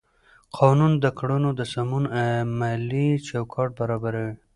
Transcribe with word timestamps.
قانون 0.57 0.91
د 1.03 1.05
کړنو 1.19 1.49
د 1.59 1.61
سمون 1.73 2.03
عملي 2.23 3.09
چوکاټ 3.27 3.69
برابروي. 3.79 4.35